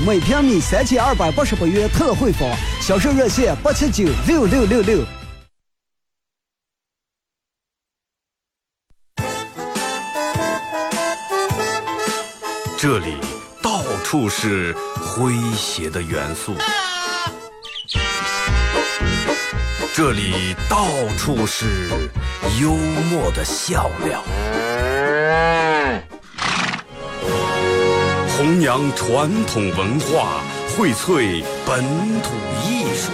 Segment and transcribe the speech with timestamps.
[0.00, 2.48] 每平米三千二百八十八元特惠房，
[2.80, 5.04] 销售热线八七九六六六六。
[12.80, 13.16] 这里
[13.60, 16.54] 到处是诙谐的元素，
[19.92, 20.86] 这里到
[21.16, 21.88] 处是
[22.60, 22.70] 幽
[23.10, 24.22] 默的笑料。
[28.38, 31.82] 弘扬传统文化，荟萃本
[32.22, 32.30] 土
[32.64, 33.10] 艺术。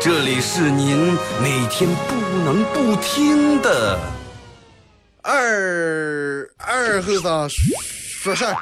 [0.00, 2.14] 这里是您每天不
[2.44, 3.98] 能不听的
[5.20, 8.54] 二二后生说事儿。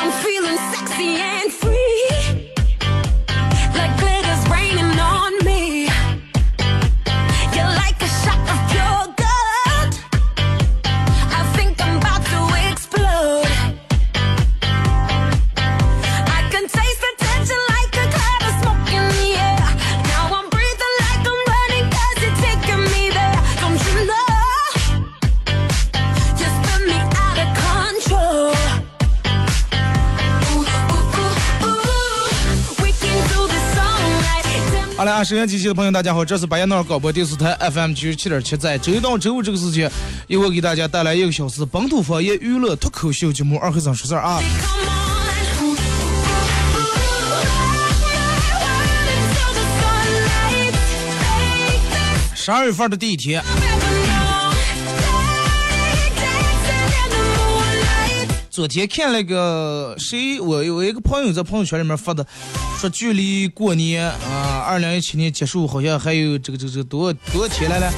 [0.00, 1.27] I'm feeling sexy
[35.24, 39.90] 收音机前的朋友，大家好，这是白彦淖尔广播电视台 FM 九十七点七，在周一到周五这个时间，
[40.28, 44.40] 由我给大家带来一个小时本土方言娱乐脱口秀节目《二黑三说事》啊。
[52.34, 53.42] 十二月份的第一天，
[58.58, 62.26] 昨天看那个谁，我有一个朋友在朋友圈里面发的，
[62.76, 67.88] 说距离过年啊，二零一七年结束好像还有这个这个这个多多少天来了？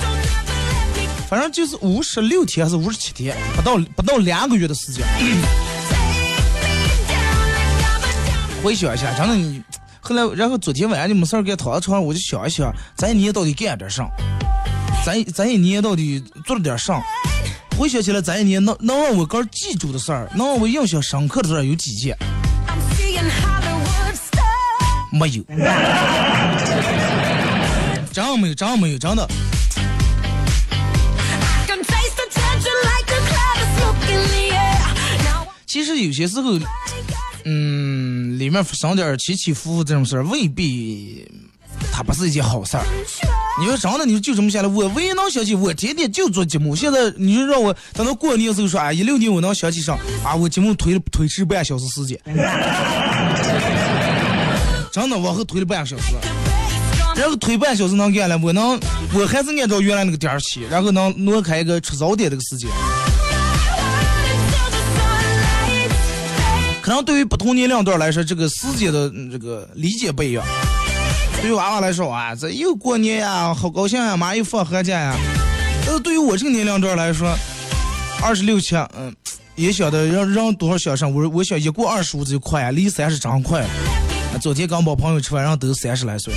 [1.30, 5.02] 反正就是五十六天还是五十七天，不到不到两个月的时间。
[8.62, 9.62] 回想一下，真的你，
[9.98, 14.06] 后来然后昨天晚上就没事儿干，躺在床上我就想一想，咱一年到底干了点啥？
[15.06, 17.02] 咱咱一年到底做了点啥？
[17.76, 22.16] 回想起来，这一年能能让我哥记住的事儿，能让我印象深刻的事儿有几件？
[25.12, 25.42] 没有，
[28.12, 29.28] 真没有，真没有，真的。
[35.66, 36.58] 其实有些时候，
[37.44, 41.26] 嗯，里面发生点起起伏伏这种事儿，未必
[41.92, 42.84] 它不是一件好事儿。
[43.60, 46.74] 你说真的，你说就这么下来，我唯一能想起，我天天就做节目。
[46.74, 52.18] 现在你说让我等到过年时候说，啊，一六年我能想起上啊，我节目推了推迟半小时时间，
[54.92, 56.14] 真的往后推了半小时，
[57.16, 58.80] 然后推半小时能干了，我能
[59.12, 62.70] 我还是按照原来那个点儿起，然后能挪开一个吃早点这个时间。
[66.80, 70.42] 可能对于不同年龄段来说，这个时间的这个理解不一样。
[71.40, 75.16] 对于娃娃来说啊，这又过年呀，好高兴呀，马上又放寒假呀。
[75.86, 77.34] 但是对于我这个年龄段来说，
[78.22, 79.14] 二十六七，嗯，
[79.54, 83.62] 也晓得让让多少想上，我我想一过二十五就快呀，离三十真快。
[83.62, 83.66] 啊
[84.40, 86.34] 昨天刚帮朋友吃饭，然后都三十来岁。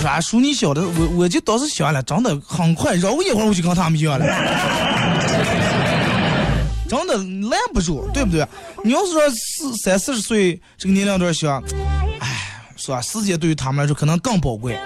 [0.00, 4.26] 说啊，叔你晓得，我我就当时想了，真的很快，绕一会儿我就跟他们一样了。
[6.88, 7.16] 真的
[7.48, 8.44] 拦不住，对不对？
[8.82, 11.62] 你要是说四三四十岁这个年龄段想，
[12.88, 13.00] 哎，是吧？
[13.02, 14.78] 时间对于他们来说可能更宝贵，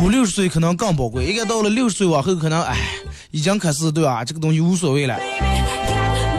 [0.00, 2.76] 五六十岁可能更宝贵，应该到了六十岁往后，可能哎，
[3.30, 4.24] 已经开始对吧？
[4.24, 5.18] 这个东西无所谓了，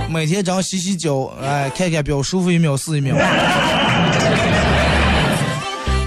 [0.09, 3.15] 每天只要洗洗脚，哎，看看表，舒服一秒是一秒。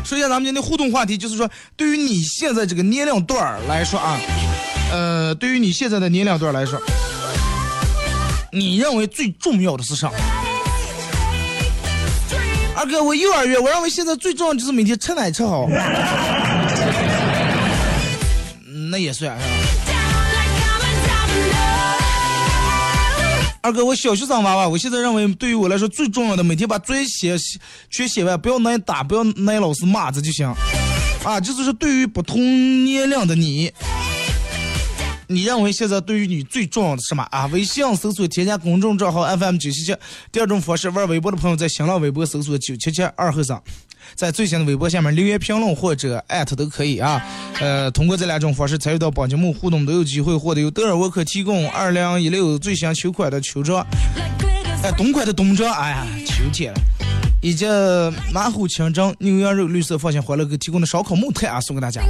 [0.04, 4.18] 说一下咱们今天互动话题，就是说，对于你现在这个年龄段来说啊，
[4.92, 6.80] 呃，对于你现在的年龄段来说。
[8.50, 10.10] 你认为最重要的是啥？
[12.78, 15.66] 二哥，我幼儿园，我认为现在最重要就是每天吃奶吃好。
[18.88, 19.52] 那也算是吧。
[23.62, 27.36] 二哥，我小学生娃娃，我现在认为对于我来说最重要的，每天把作业写
[27.90, 30.46] 全写完，不要挨打，不要挨老师骂，这就行。
[31.24, 33.72] 啊，就是说对于不同年龄的你。
[35.30, 37.44] 你认为现在对于你最重要的是什么啊？
[37.52, 39.94] 微信搜索添加公众账号 FM 九七七。
[40.32, 43.60] 第二种方式，玩微博的朋友在新浪微博搜索九七七二后生，
[44.14, 47.22] 在最新的微博下面留言评论或者艾特都可以啊。
[47.60, 53.86] 呃，通过这两种方式参与到本节目互动，都有机会获得由德尔沃克提供二零一六最新秋款的秋装，
[54.82, 56.80] 哎，冬款的冬装，哎呀，秋天了。
[57.42, 57.66] 以及
[58.32, 62.02] 马虎清蒸牛羊肉绿色放心欢乐给提供的烧烤木炭啊，送给大家。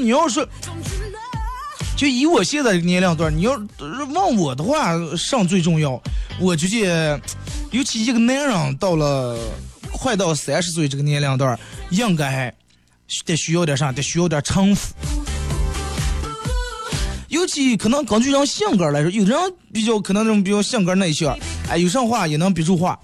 [0.00, 0.46] 你要是
[1.96, 6.00] 就以我现在这个年龄段，你要是问我的话，上最重要。
[6.40, 7.20] 我觉得，
[7.70, 9.38] 尤其一个男人到了
[9.92, 11.58] 快到三十岁这个年龄段，
[11.90, 12.54] 应该
[13.26, 13.92] 得需要点啥？
[13.92, 14.94] 得需要点城府。
[17.28, 19.38] 尤其可能根据人性格来说，有的人
[19.72, 21.38] 比较可能这种比较性格内向，
[21.68, 22.98] 哎，有啥话也能憋住话，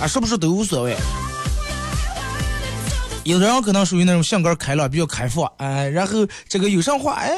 [0.00, 0.96] 啊，是不是都无所谓。
[3.30, 7.30] 有的人可能属于那种性格开朗、比较开放，哎，然后这个有啥话，哎，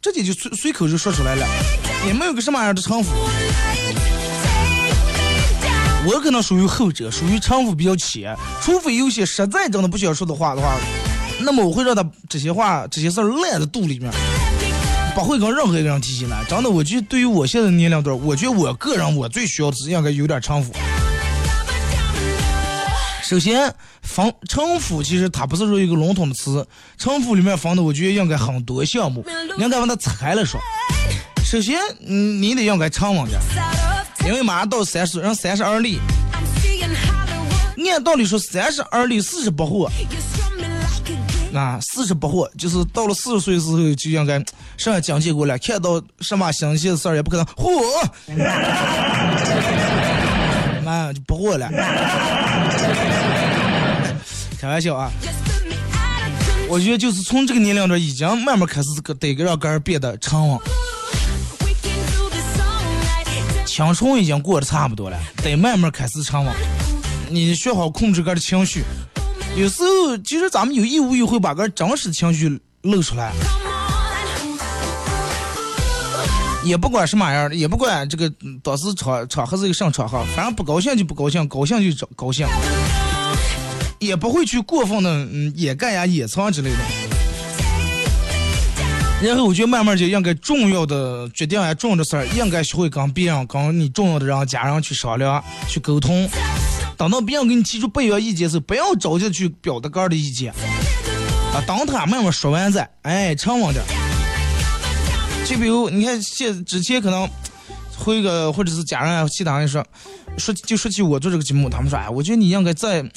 [0.00, 1.44] 直接就随随口就说出来了，
[2.06, 3.10] 也没有个什么样的城府。
[6.06, 10.76] 我可能属于后者，属于城府比较浅，除非有些实在真的不想说的话的话，
[11.40, 14.12] 那么我会让他这些话、这些事儿烂在肚里面，
[15.12, 16.44] 不会跟任何一个人提起来。
[16.48, 20.72] 真的，我觉得对于我现在年龄段，我觉得我个人我最需要的是应该有点城府。
[23.32, 26.66] 首先，分城府其实它不是说一个笼统的词，
[26.98, 29.24] 城府里面分的我觉得应该很多项目，
[29.56, 30.60] 应该把它拆开了说。
[31.42, 33.40] 首先，嗯，你得应该沉稳点，
[34.26, 35.98] 因为马上到三十岁，人三十而立.
[37.90, 39.88] 按道理说三十而立，四十不惑.
[41.56, 44.44] 啊，四十不惑，就是到了四十岁的时候就应该
[44.76, 47.46] 上讲解过了，看到什么新鲜的事儿也不可能。
[47.56, 47.80] 嚯，
[50.84, 51.70] 妈 就不惑了，
[54.62, 55.10] 开玩笑啊。
[56.68, 60.56] 我觉得就是从这个年龄段已经慢慢开始这个得让个人变得沉稳.
[63.66, 66.54] 青春已经过得差不多了，得慢慢开始沉稳。
[67.28, 68.84] 你学好控制个人的情绪，
[69.56, 73.32] 有时候其实咱们有意无意会把个人真实情绪露出来，
[76.64, 82.46] 也不管什么样的，也不管这个嗯当时场场合是一个什么场合，反正不高兴就不高兴，高兴就高兴，
[84.02, 86.76] 也不会去过分的嗯掩盖呀、掩藏之类的。
[89.22, 96.28] 然后我觉得慢慢就应该重要的决定啊，重要的事儿，应该学会跟别人、跟你重要的人、家人去商量、去沟通。
[96.96, 100.52] 等到别人给你提出不一样意见时候，不要着急去表达个人的意见
[101.54, 103.84] 啊，等他慢慢说完再，哎，沉稳点。
[105.46, 107.28] 就比如你看现之前可能
[107.96, 109.86] 会个或者是家人啊，其他人说
[110.36, 113.08] 说就说起我做这个节目，他们说哎，我觉得你应该再。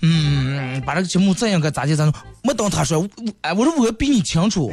[0.00, 2.12] 嗯，把这个节目再应该咋地咋弄？
[2.42, 3.06] 没等他说，
[3.40, 4.72] 哎，我说我比你清楚，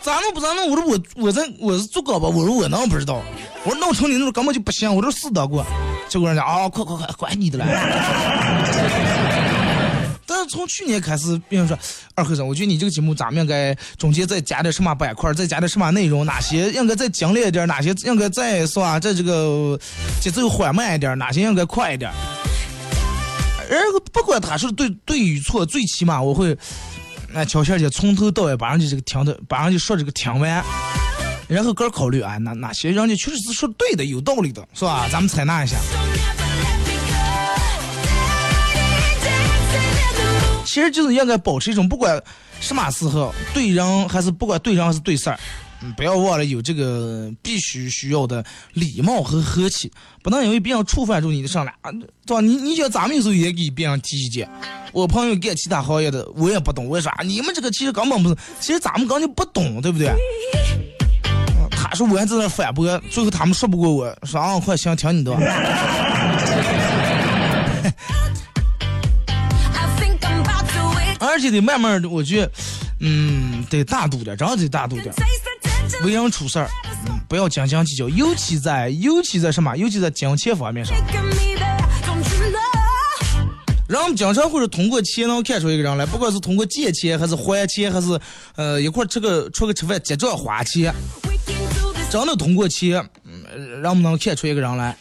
[0.00, 0.70] 咋弄不咋弄？
[0.70, 3.22] 我说我我在我是做高吧，我说我能不知道？
[3.64, 5.66] 我说弄成你那种根本就不行，我说试到过。
[6.08, 7.66] 结果人家啊，快快快，管你的了。
[10.28, 11.78] 但是从去年开始，别人说
[12.14, 19.78] 二和尚，我觉得你这个节目咱们应该中间再加点什么板块，再加点什么内容，哪些应该再精炼一点，哪些应该再是吧，在这个
[20.20, 22.10] 节奏缓慢一点，哪些应该快一点。
[23.68, 26.56] 然后不管他说对对与错，最起码我会，
[27.32, 30.64] 那乔小姐从头到尾把人家这个听的，把人家说这个听完，
[31.48, 35.08] 然后个儿考虑，哎，哪哪些人家确实是说对的，有道理的，是吧？
[35.10, 35.76] 咱们采纳一下。
[40.64, 42.22] 其实就是应该保持一种不管
[42.60, 45.40] 什么时候对人还是不管对人还是对事儿，
[45.96, 49.90] 不要忘了有这个必须需要的礼貌和和气，
[50.22, 51.90] 不能因为别人触犯住你的上来啊，
[52.26, 52.40] 对吧？
[52.40, 54.48] 你你想咱们有时候也给别人提意见，
[54.92, 60.12] 我朋友干其他行业的，我也不懂，我也说，你们这个其实根本不是，其实咱们根本就不懂，对不对？
[61.70, 65.32] 他说我还在那反驳，最后他们说不过我，说啊，快行，听你的。
[71.18, 72.52] 而且得慢慢的，我觉得，
[73.00, 75.14] 嗯，得大度点，真的得大度点。
[76.04, 76.68] 为人处事儿，
[77.08, 80.96] 嗯，不要斤斤计较，尤其在尤其在什么，尤其在金钱方面上，
[83.88, 88.20] 人们经常会是通过钱能看出一个人来，不管是通过借钱，还是还钱，还是
[88.56, 90.92] 呃一块儿吃个出个吃饭结账花钱，
[92.10, 94.94] 真的通过钱，嗯，人们能看出一个人来。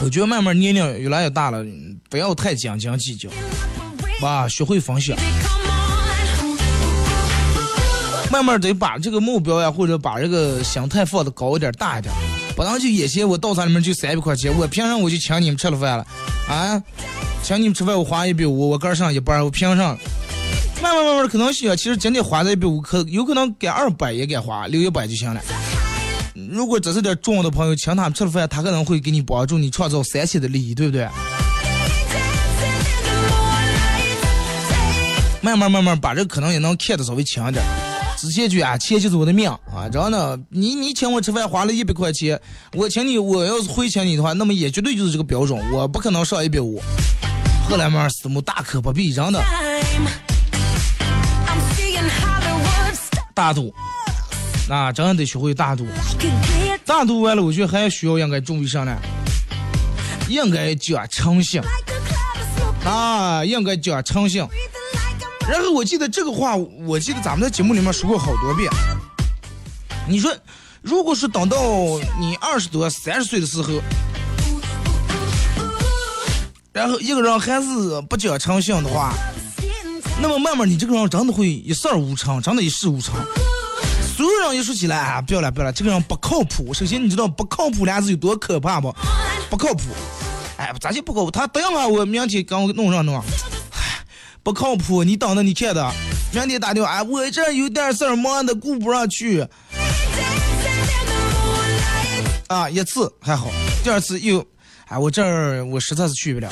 [0.00, 1.64] 我觉得慢慢年龄越来越大了，
[2.10, 3.28] 不要太斤斤计较，
[4.20, 5.16] 吧，学会分享，
[8.32, 12.10] 慢慢得把这个目标呀，或者把这个心态放的高一点、大一点，
[12.56, 16.06] 不能就眼前我到餐里面就三百块钱，我凭啥我就请你们吃了饭了，
[16.48, 16.82] 啊，
[17.42, 19.94] 请你们吃饭我花一百五，我个上一半，我凭啥？
[20.82, 25.42] 慢慢慢慢可能想，其实今天花这一百五，可有可能给二百也给花，留一百就行了。
[26.50, 31.06] 如果只是点重要的朋友，请他们吃了饭，他可能会给你帮助你创造三千的利益，对不对？
[35.42, 37.62] 慢慢慢慢把这可能也能看得稍微强一点。
[38.22, 42.40] 之前就啊，钱就是我的命啊，然后呢，你你请我吃饭花了一百块钱，
[42.74, 46.80] 我请你，我要是回请你的话，那么也绝对就是这个标准，我不可能上一百五。
[47.68, 49.42] 后来慢慢思慕大可不必，真的
[53.34, 53.74] 大度，
[54.68, 55.84] 那，真的得学会大度。
[56.86, 58.96] 大度完了，我觉得还需要应该注意上呢，
[60.28, 61.60] 应该讲诚信
[62.84, 64.46] 啊，应该讲诚信。
[65.48, 68.70] 然后我记得这个话，我记得咱们在节目里面说过好多遍。
[70.08, 70.34] 你说，
[70.80, 71.56] 如果是等到
[72.18, 73.80] 你二十多、三十岁的时候，
[76.72, 79.12] 然后一个人还是不讲诚信的话，
[80.20, 83.14] 那么慢慢你这个人真的会一事无成，真的一事无成。
[84.16, 86.72] 所有人一说起来啊，不要了不要了，这个人不靠谱。
[86.72, 88.94] 首先你知道不靠谱俩字有多可怕不？
[89.50, 89.82] 不靠谱，
[90.56, 91.30] 哎，咋就不靠谱？
[91.30, 93.22] 他等一会儿我明天给我弄上弄，
[94.42, 95.04] 不靠谱。
[95.04, 95.92] 你等着你看的，
[96.32, 99.46] 明天打电话，哎，我这有点事儿，忙的顾不上去
[102.48, 102.68] 啊。
[102.68, 103.50] 一次还好，
[103.82, 104.44] 第二次又，
[104.88, 106.48] 哎，我这儿我实在是去不了。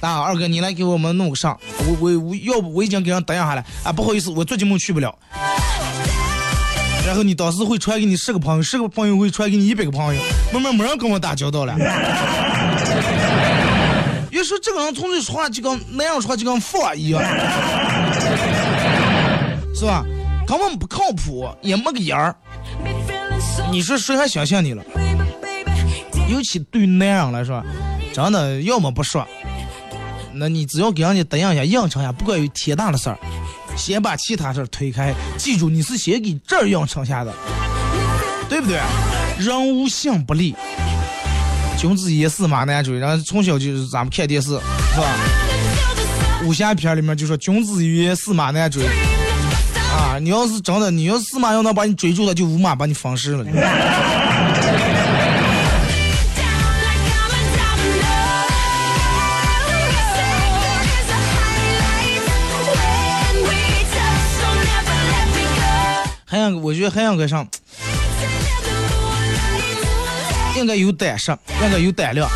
[0.00, 5.14] 啊，二哥，你来给我们弄个上，我我我要不我已经给人答应下来啊，不好意思，我最近没去不了。
[7.06, 11.74] 然后你当时会传给你十个朋友，十个朋友会传给你一百个朋友，慢慢没人跟我打交道了。
[14.40, 17.22] 你说这个人从这说话就跟那样说话就跟佛一样，
[19.74, 20.02] 是吧？
[20.46, 22.34] 根本不靠谱，也没个样儿。
[23.70, 24.82] 你说谁还相信你了？
[26.30, 27.62] 尤其对于男人来说，
[28.14, 29.28] 真的要么不说，
[30.32, 33.18] 那你只要给人家答应一下、应承一下，不管有天大的事儿，
[33.76, 35.14] 先把其他事儿推开。
[35.36, 37.34] 记住，你是先给这儿应承下的，
[38.48, 38.80] 对不对？
[39.38, 40.56] 人无信不立，
[41.80, 42.98] 君子一驷马难追。
[42.98, 44.56] 然后从小就是咱们看电视，是
[45.00, 45.14] 吧？
[46.44, 48.84] 武侠片里面就说君子一言，驷马难追。
[48.84, 53.42] 啊，你要是真的，你要是驷马要能把你追住了，就五马把你放尸了。
[66.26, 67.48] 还想，我觉得还想搁上，
[70.56, 71.30] 应该有胆识，
[71.62, 72.28] 应该有胆量。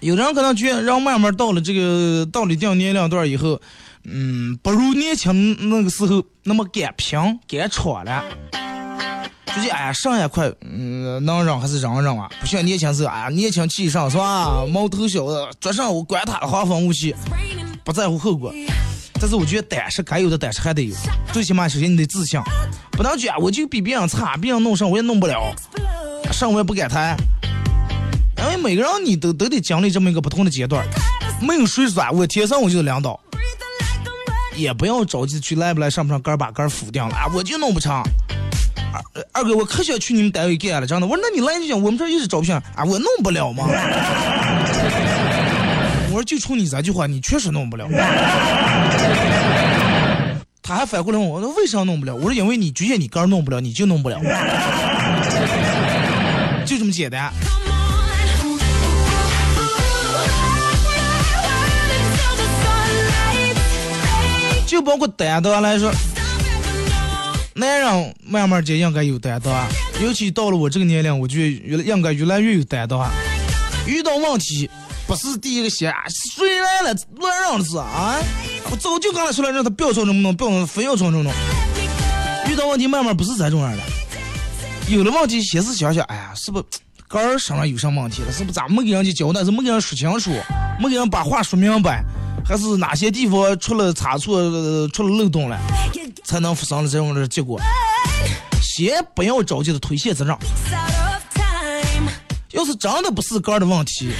[0.00, 3.60] 有人可能觉得，人慢慢到了这个到了一定年龄段以后，
[4.04, 8.24] 嗯，不如年轻那个时候那么敢拼敢闯了。
[9.54, 12.30] 就觉得哎呀，上也快，嗯，能忍还是忍忍啊！
[12.40, 14.64] 不像年轻时候，哎呀，年轻气盛是吧？
[14.72, 17.14] 毛头小子，桌上我管他的花风武器，
[17.84, 18.54] 不在乎后果。
[19.20, 20.94] 但是我觉得胆识该有的胆识还得有，
[21.32, 22.40] 最起码首先你得自信，
[22.92, 25.52] 不能觉我就比别人差，别人弄上我也弄不了。
[26.32, 27.16] 上我也不敢谈，
[28.38, 30.86] 因为每个人你都都得经历这么一个不同的阶段，
[31.40, 33.18] 没有谁说啊我天生我就是领导，
[34.56, 38.02] 也不要着急去来不来上不上杆把杆儿 phủ 定了啊，我就弄不成。
[38.92, 39.00] 二
[39.32, 41.06] 二哥，我可想去你们单位干了，真的。
[41.06, 43.64] 我说那你来就行，我们这一直招聘啊，我弄不了吗？
[46.08, 47.86] 我说就冲你这句话，你确实弄不了。
[50.62, 52.14] 他还反过来问我，说为啥弄不了？
[52.14, 54.20] 我说因为你局限你杆弄不了，你就弄不了，
[56.90, 57.32] 么简单。
[64.66, 65.92] 就包括担当来说，
[67.54, 69.52] 男人慢慢间应该有担当，
[70.00, 71.48] 尤其到了我这个年龄，我就越
[71.82, 73.08] 应该越来越有担当。
[73.86, 74.70] 遇到问题，
[75.06, 78.16] 不是第一个先啊，谁来了乱让的是啊？
[78.70, 81.32] 我早就跟他说了，让他不要朝这么弄，不要非要朝这么弄。
[82.48, 83.82] 遇到问题慢慢不是这种人了，
[84.90, 86.64] 有了问题先是想想，哎呀，是不是
[87.06, 88.32] 杆儿身上有什么问题了？
[88.32, 90.32] 是不是咱没给人家交代，是没给人说清楚，
[90.80, 92.02] 没给人把话说明白，
[92.44, 94.42] 还是哪些地方出了差错、
[94.88, 95.56] 出了漏洞了？
[96.24, 97.60] 才能发生了这种的结果。
[98.60, 100.36] 先不要着急的推卸责任，
[102.50, 104.10] 要是真的不是杆儿的问题，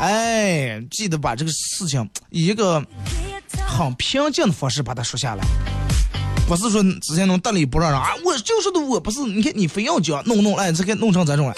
[0.00, 2.82] 哎，记得把这个事情以一个
[3.66, 5.44] 很平静的方式把它说下来，
[6.52, 11.54] 不是说之前能得理不让人啊，我就说的我不是，你看你非要讲弄弄，哎，这个弄成这种了，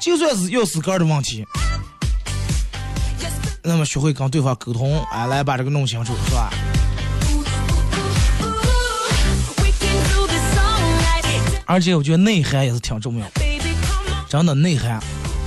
[0.00, 1.46] 就算是要是杆儿的问题，
[3.62, 6.50] 那么学会跟对方沟通，哎，来把这个弄清楚，是吧？
[11.66, 13.42] 而且我觉得内涵也是挺重要的。
[14.30, 14.98] 真的内涵。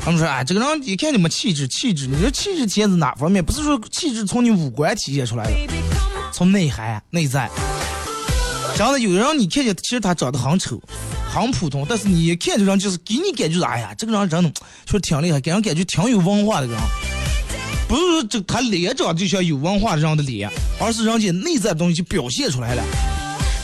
[0.03, 3.43] 他们说，哎，这个人一看就没气质，气质，你说气质体现在哪方面？
[3.43, 5.51] 不是说气质从你五官体现出来的，
[6.35, 7.49] 从内涵、内在。
[8.77, 10.77] 真的，有的人你看见其实他长得很丑，
[11.33, 14.51] 很普通，但是你一看这人就是给你感觉是，哎呀，这个人真的
[14.85, 16.77] 确实挺厉害，给人感觉挺有文化的人。
[17.87, 22.83] 不是说这他脸长就像有文化人的脸，而是人家内在的东西就表现出来了。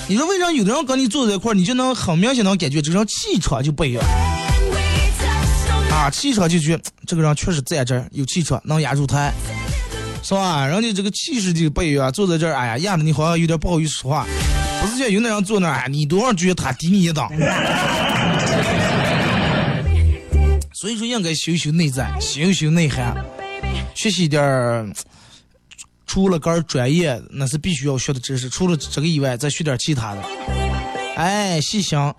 [0.08, 4.02] 你说为啥有的人跟你坐在一块儿，你就能很明显能感觉这个人气场就不一样
[5.92, 9.34] 啊，气场就觉得这个人确实在这儿有气场，能压住台，
[10.32, 10.66] 是吧？
[10.66, 14.26] 人家这个气势就不一样，坐在这儿，哎呀，压的你好像有点不好意思说话，
[14.82, 17.30] 不是像有那人坐那儿，哎，你多少觉得他低你一档。
[20.74, 23.14] 所以说，应该修修内在，修修内涵，
[23.94, 24.90] 学习点儿
[26.08, 30.24] 除了个专业那是必须要学的知识，除了这个以外，再学点其他的。
[31.18, 32.16] 哎，细想，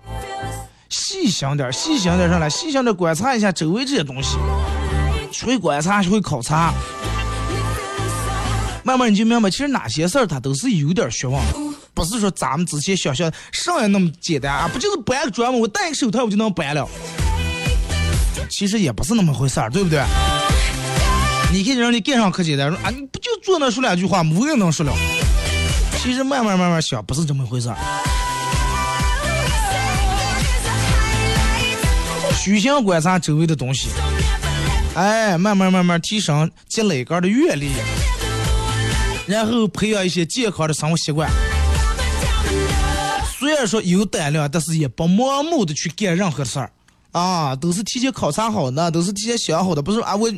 [0.87, 4.37] 细想点儿，细想点儿上来，细想点儿观察一下周围这些东西，
[5.31, 6.71] 学会观察，学会考察，
[8.83, 11.39] 慢慢你就明白，其实哪些事儿它都是有点学问，
[11.93, 15.57] 不是说咱们之前想象上来那么简单啊，不就是搬个砖吗？
[15.57, 16.87] 我戴个手套我就能搬了。
[18.49, 20.03] 其实也不是那么回事儿，对不对？
[21.51, 24.93] 你看人家干上可简单，说啊，你不就坐那说两句话，没人能说了。
[26.01, 27.77] 其实慢慢慢慢想，不是这么回事儿。
[32.35, 33.87] 虚心观察周围的东西，
[34.95, 37.69] 哎，慢慢慢慢提升积累个的阅历，
[39.25, 41.29] 然后培养一些健康的生活习惯。
[43.37, 46.71] 虽然说有胆量，但是也不盲目的去干任何事儿。
[47.11, 50.15] 啊，都是提前考察好的，都是提前想好的，不是啊？
[50.15, 50.31] 我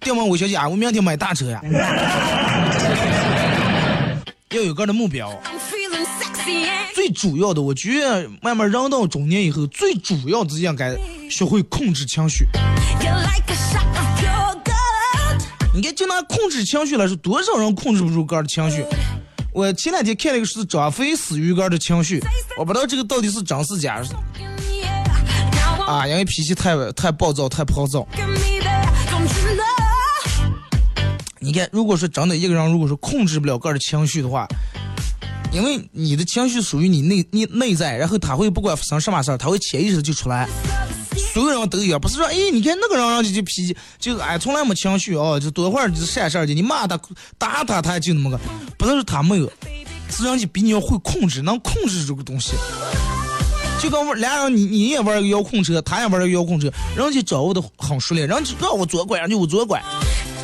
[0.00, 1.60] 电问我小姐啊，我明天买大车呀，
[4.50, 5.36] 要有个的目标。
[6.94, 10.96] 最主要的，我觉得慢慢人到中年以后，最主要的应该
[11.28, 12.46] 学会控制情绪。
[15.74, 18.86] 你看，就拿控制情绪来说，多少人控制不住个的情绪？
[19.52, 22.22] 我前两天看了一个是张飞死于个的情绪，
[22.56, 24.00] 我不知道这个到底是真是假。
[25.84, 28.06] 啊，因为脾气太太暴躁，太暴躁。
[31.40, 34.46] 你看，如果说真的一个人，如果说控制不了个人情绪的话，
[35.52, 40.48] 因为你的情绪属于你内你内在，然后他会不管发生什么事儿，他会潜意识就出来。
[41.34, 46.96] 所有人都一样，不是说哎，你看那个人，人家就脾气就哎从来没情绪哦，就多会儿就闪事儿去，你骂他
[47.36, 48.38] 打他，他就那么个，
[48.78, 49.50] 不是说他没有，
[50.08, 52.52] 是人家比你要会控制，能控制这个东西。
[53.80, 59.82] 就跟我俩人，你你也玩个遥控车，他也玩个遥控车，人家掌握的很熟练，人家让我左拐，人家我左拐，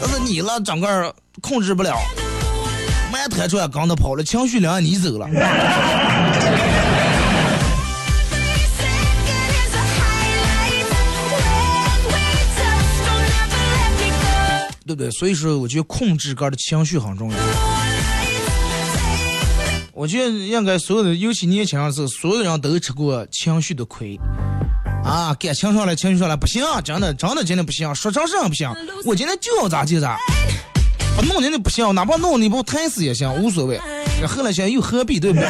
[0.03, 1.97] 但是你了整个控制不了，
[3.13, 5.29] 慢抬出来刚他跑了，情绪让你走了，
[14.91, 15.11] 对不对？
[15.13, 17.37] 所以说，我觉得控制个的情绪很重要。
[19.93, 24.19] 我觉得应该所有的，尤其年轻的时，所有人都吃过情绪的亏，
[25.05, 28.69] 啊，感情上来，情绪上来不行，真的，真的，真的不行，说成这样不行，
[29.05, 30.19] 我今天就要咋就咋，
[31.17, 33.79] 不弄人家不行，哪怕弄你不疼死也行，无所谓。
[34.27, 35.47] 后来想又何必，对不对？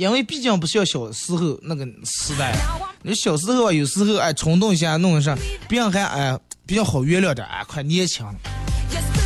[0.00, 2.56] 因为毕竟不像小时候那个时代，
[3.02, 5.36] 你小时候啊，有时候哎冲动一下弄一下，
[5.68, 8.24] 别人还哎比较好原谅点，哎快年轻，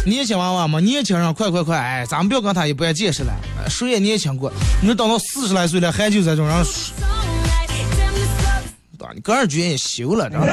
[0.05, 3.33] 年轻娃娃嘛，年轻人快快快，哎咱们不要跟他一般见识了，
[3.71, 6.57] 谁也年轻过，你说等到四十来岁了还就在这种人，
[9.15, 10.49] 你个人觉也修了，知道吧？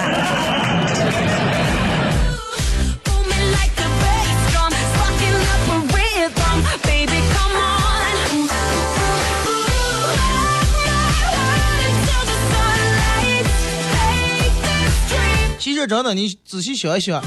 [15.61, 17.21] 其实真的，你仔细想一想，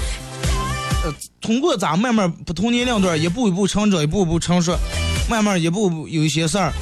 [1.05, 4.77] 呃，通过咱慢慢不同年龄段一步一步成长，一步一步成熟，
[5.31, 6.73] 慢慢一步有一些事儿，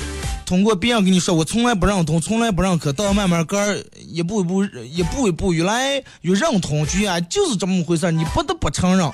[0.46, 9.10] 通过别人跟你说我从来不认同，从来不认可，到慢慢个儿一步一步一步一步越来越认同，居然就是这么回事儿，你不得不承认，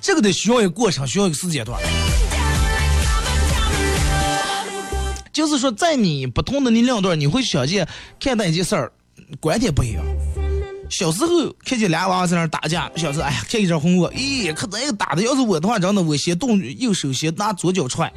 [0.00, 1.76] 这个得需要一个过程，需要一个时间段。
[5.32, 7.88] 就是说，在你不同的年龄段，你会想见
[8.20, 8.92] 看待一件事儿。
[9.40, 10.04] 观点不一样。
[10.90, 11.28] 小时候
[11.64, 18.12] 看见俩娃娃在那打架，小时候哎呀看一阵红火，咦可这个打的要是我的话，真的我先动右手先拿左脚踹。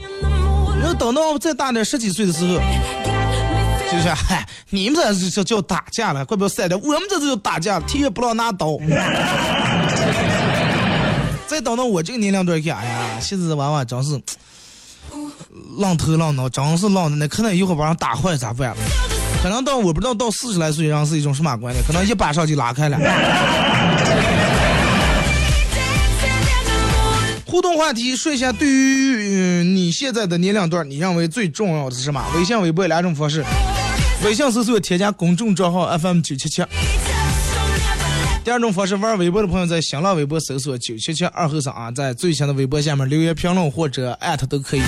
[0.80, 2.60] 然后等到再大点十几岁的时候，
[3.92, 8.78] 就是嗨你们这叫叫打架了，怪不得晒的，我们这就叫打架，天也不让拿刀。
[11.48, 14.22] 再等到我这个年龄段看，哎呀现在的娃娃真是
[15.80, 18.76] 浪头浪脑，真是浪的，那可能一会儿把人打坏咋办？
[19.42, 22.98] 可能到我不知道到四十来岁人是一种什么观念，可能一巴掌就拉开了，
[27.46, 32.24] 互动话题说一下，对于、呃你现在的年龄段，你认为最重要的是什么？
[32.36, 33.44] 微信、微博两种方式。
[34.24, 36.64] 微信搜索添加公众账号 FM 九七七。
[38.44, 44.82] 第二种方式，玩微博的朋友在新浪微博搜索九七七二后生啊，在最新的微博下面留言评论或者艾特都可以。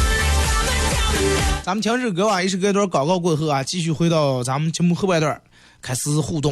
[1.61, 5.39] 咱们听首歌啊，一首歌一段广告过后啊，继续回到咱们节目后半段，
[5.81, 6.51] 开始互动。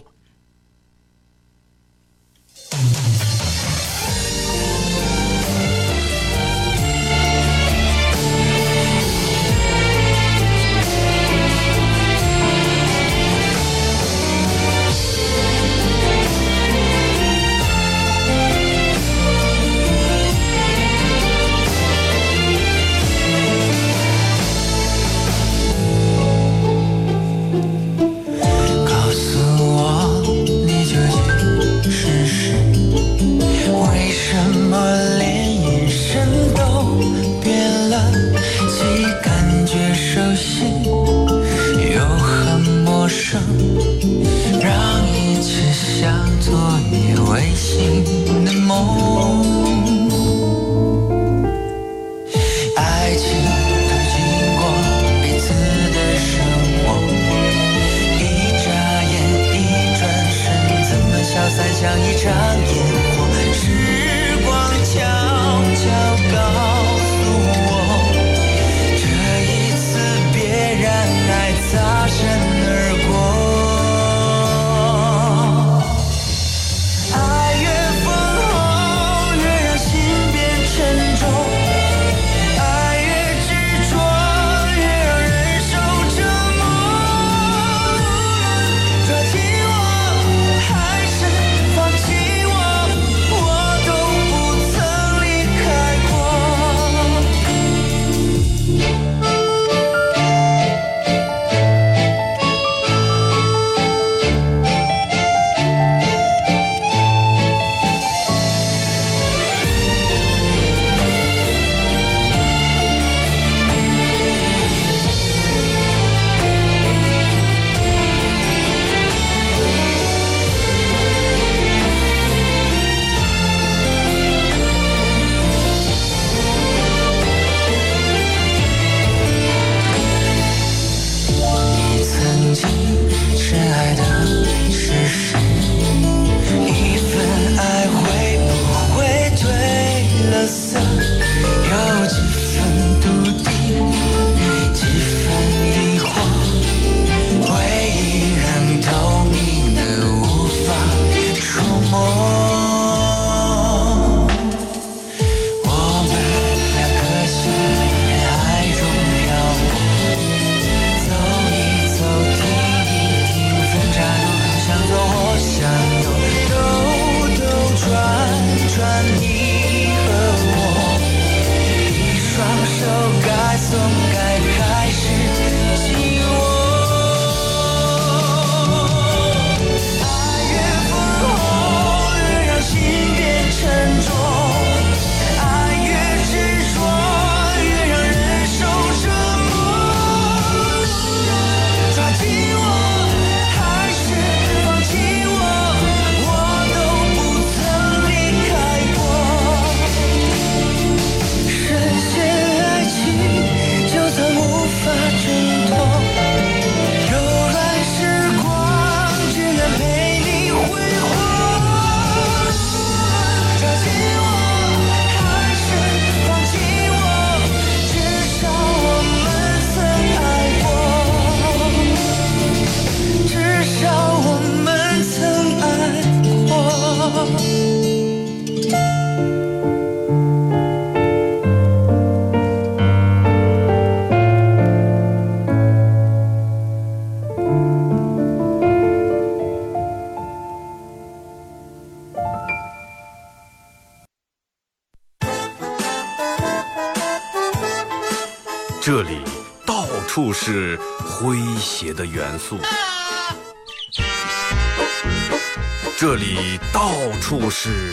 [255.97, 257.91] 这里到处是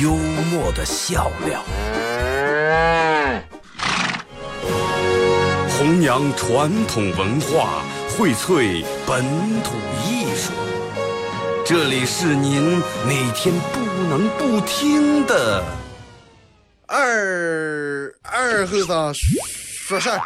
[0.00, 1.64] 幽默的笑料。
[5.68, 7.82] 弘扬传统文化，
[8.16, 9.24] 荟萃本
[9.62, 9.74] 土
[10.06, 10.52] 艺术。
[11.66, 15.64] 这里是您每天不能不听的
[16.86, 20.20] 二二后生说事儿。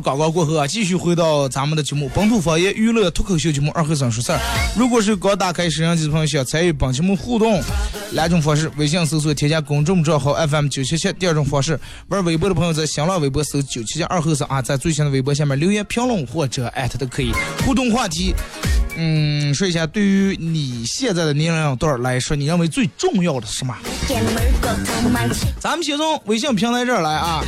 [0.00, 4.38] 广告过后啊，继续回到咱们的节目《本土方言娱乐脱口秀节目二后生说事儿》。
[4.78, 7.62] 如果是刚打开摄像机的朋友，想参与本节目互动
[8.12, 11.78] 两种方式：微信搜索添加公众账号 FM 九七七；第二种方式，
[12.08, 17.32] 玩微博的朋友在新浪微博搜九七七二后生啊，在最新的微博下面留言评论或者艾特都可以
[17.64, 18.34] 互动话题。
[18.94, 23.74] 嗯，说一下，对于你现在的年龄段来说，你认为最重要的什么？
[25.58, 27.42] 咱们先从微信平台这儿来啊。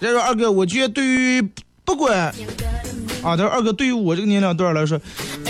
[0.00, 1.42] 再说二哥，我觉得对于
[1.84, 2.32] 不管
[3.22, 5.00] 啊，他说二哥，对于我这个年龄段来说，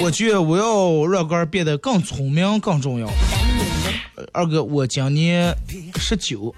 [0.01, 3.07] 我觉得我要让哥变得更聪明更重要。
[4.33, 5.55] 二哥，我今年
[5.97, 6.55] 十九，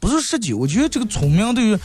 [0.00, 1.78] 不是十九，我觉得这个聪明对于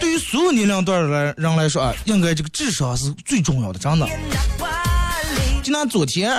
[0.00, 4.08] 对于所有年龄段来人来说啊，应该这个智商是最重要的，真的。
[5.62, 6.32] 就拿昨天，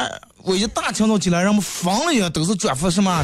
[0.43, 3.23] 我一大清早起来，人们疯了一样，都是转发什么，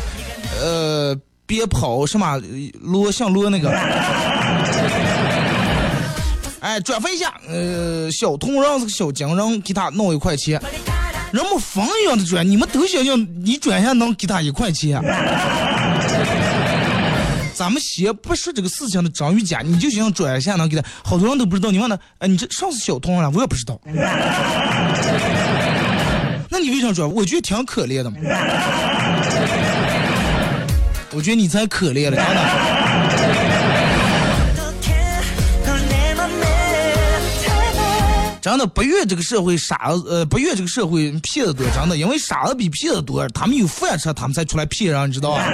[0.61, 1.19] 呃。
[1.45, 2.41] 别跑什么
[2.81, 3.69] 罗像罗那个，
[6.61, 10.61] 哎，转发一下，呃，小铜人是个小金人，给他弄一块钱，
[11.31, 15.01] 人们疯一样的转，你们都想要，你转一下能给他一块钱。
[17.53, 21.69] 咱们先不说这个事情的真与假，你就想转一下能给他，好多人都不知道。
[21.69, 23.79] 你问他，哎，你这上次小通了，我也不知道。
[26.49, 27.07] 那你为啥转？
[27.11, 28.17] 我觉得挺可怜的嘛。
[31.15, 32.17] 我觉得你才可怜了，
[38.41, 38.65] 真的。
[38.65, 45.45] 不愿这个社会傻子，呃，不愿这个社会骗子多，真的，因为傻子比骗子多，他们有饭吃，他们才出来骗人，你知道吧？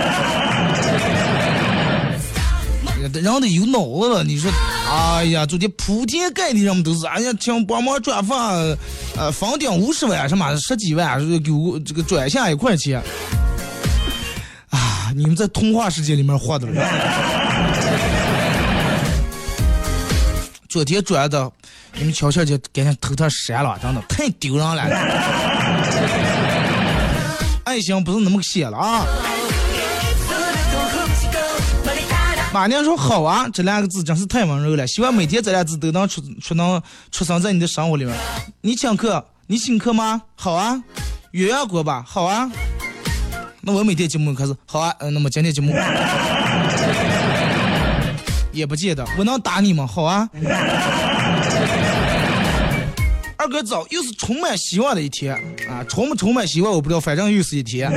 [3.01, 4.51] 人得有脑子了，你说，
[4.91, 8.53] 哎呀，昨天铺天盖地人们都是，哎呀，请帮忙转发，
[9.17, 13.01] 呃，房顶五十万，什么十几万，给我这个转下一块钱，
[15.15, 16.87] 你们在童话世界里面活的了。
[20.67, 21.51] 昨天转的，
[21.95, 24.83] 你们悄悄就赶紧头条删了，真的太丢人了。
[27.63, 29.05] 爱情不是那么写了啊。
[32.51, 34.85] 马娘说好啊，这两个字真是太温柔了。
[34.87, 38.15] 希望每天这两个字都能出出能出生在你的生活里面。
[38.61, 40.21] 你请客，你请客吗？
[40.35, 40.81] 好啊，
[41.31, 42.49] 鸳鸯锅吧，好啊。
[43.61, 45.73] 那我每天节目开始好啊，嗯，那么今天节目
[48.51, 49.85] 也不见得，我能打你吗？
[49.85, 50.29] 好啊。
[53.37, 55.33] 二哥早，又是充满希望的一天
[55.69, 55.83] 啊！
[55.87, 57.89] 充不充满希望我不知道，反正又是一天。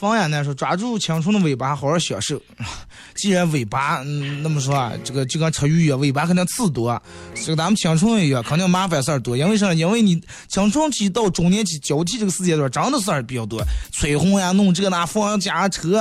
[0.00, 2.40] 方亚楠说：“抓住青春的尾巴，好好享受。
[3.14, 7.00] 既然尾巴，嗯，那么说啊，这个就跟吃鱼一样，尾巴肯定刺多。
[7.34, 9.36] 这个咱们青春一样，肯定麻烦事儿多。
[9.36, 9.74] 因为啥？
[9.74, 15.98] 因为你青春期到中年期交替这个时间段，真的事儿比较多，催婚呀，弄这个那房家车，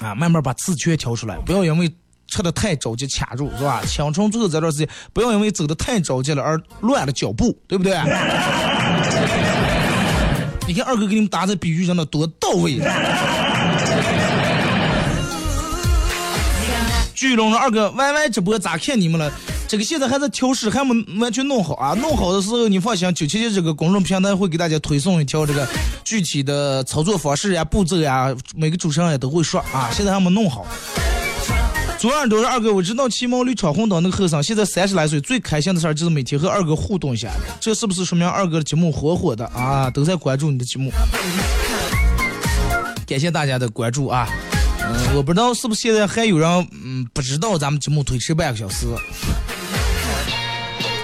[0.00, 1.88] 啊，慢慢把刺全挑出来，不要因为
[2.26, 3.80] 吃的太着急卡住，是吧？
[3.86, 7.94] 青春最后这段时间，不要因为走的太着急了而乱了脚步，对不对？”
[10.72, 12.80] 你看二哥给你们打的比喻真的多到位。
[17.14, 19.30] 巨龙说二哥 YY 直播咋看你们了？
[19.68, 21.92] 这个现在还在调试，还没完全弄好啊！
[22.00, 25.68] 弄好的时候你放心，九七七这个公众平台会给大家推送一条这个
[26.04, 29.90] 具体的操作方式呀、步骤呀，每个主持人也都会说啊。
[29.92, 30.66] 现在还没弄好。
[32.02, 39.88] 昨晚都是二哥，我知道骑毛驴闯红灯那个后生，现在三十来岁，最开心的事儿就是每天和二哥互动一下，这是不是说明二哥的节目火火的啊？
[39.88, 40.90] 都在关注你的节目，
[43.06, 44.28] 感谢大家的关注啊！
[44.80, 48.88] 嗯，我不知道是不是现在还有人嗯不知道咱们节目推迟半个小时，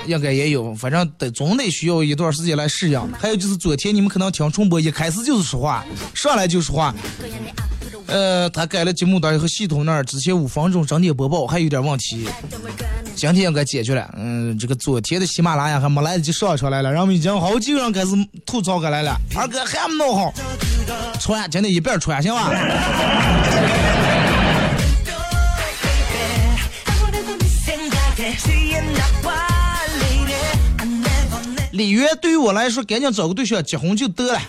[0.09, 3.01] 应该也有，反正得总得需要一段时间来适应。
[3.13, 6.93] 还有就是昨天你们可能听重播，一开始就是说话，上来就说话。
[8.09, 12.27] 呃，他改了节目单和系统那儿之前五分钟整点播报还有点问题，
[13.15, 14.11] 今天应该解决了。
[14.17, 18.11] 嗯，这个昨天的喜马拉雅还没来得及上传来了，然后已经好几个人开始
[18.47, 19.15] 吐槽过来了。
[19.37, 20.33] 二哥还没弄好，
[21.21, 22.51] 传今天一边传行吧。
[31.79, 34.43] 李约对于我来说，赶紧找个对象结婚就得了。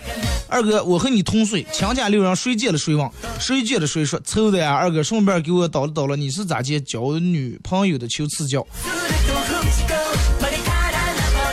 [0.48, 4.74] 二哥，我和你同岁，强家六人，谁借了谁忘，谁借了谁说凑的呀。
[4.74, 8.08] 二哥，顺便给我叨了叨了，你是咋接交女朋友的？
[8.08, 8.66] 求赐教。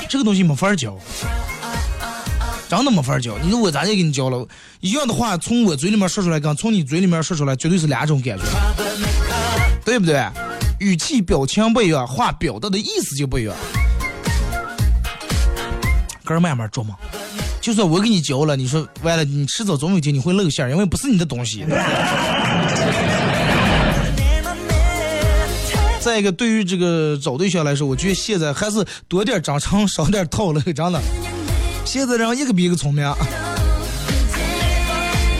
[0.09, 0.97] 这个东西没法教，
[2.67, 3.37] 真的没法教。
[3.43, 4.47] 你说我咋就给你教了？
[4.79, 8.43] 一样的话从我嘴里面说出来，跟从你嘴里面说出来，绝对是两种感觉，
[9.85, 10.25] 对不对？
[10.79, 13.55] 语气、表情不一样，话表达的意思就不一样。
[16.27, 16.93] 哥儿慢慢琢磨。
[17.61, 21.65] 就算我给你教了，你说完了，你迟早总有一天你会露馅儿，因为不是你的东西。
[25.99, 31.01] 再一个，对于这个找对象来说，我觉得现在还是多点真诚，少点套路，真的。
[31.85, 33.05] 现在人一个比一个聪明。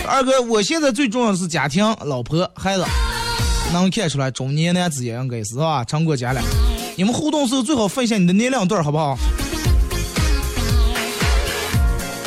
[0.06, 2.86] 二哥，我现在最重要的是家庭、老婆、孩子，
[3.73, 5.84] 能看出来中年男子也应该是吧？
[5.84, 6.41] 成过家了。
[6.97, 9.17] 你们互动时候最好分享你的年龄段，好不好？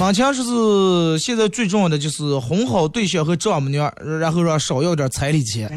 [0.00, 5.70] 满强说是现在最重要的就是哄好对象和丈母娘，然后让少要点彩礼钱。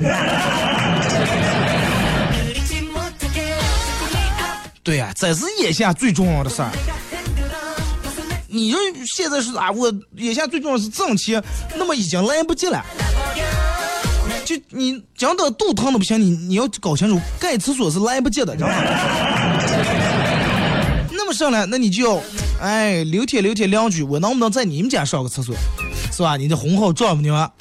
[4.81, 6.71] 对呀、这是眼下最重要的事儿。
[8.47, 8.79] 你说
[9.13, 11.43] 现在是啊，我眼下最重要是挣钱，
[11.75, 12.81] 那么已经来不及了。
[14.45, 18.75] 就你讲的肚疼的不行，你你要搞清楚，盖厕所是来不及的，知道吗？
[21.11, 22.21] 那么上来，那你就要，
[22.63, 25.53] 哎，留天留天两句，我能不能在你们家上个厕所，
[26.13, 26.37] 是吧？
[26.37, 27.51] 你的哄好丈母娘，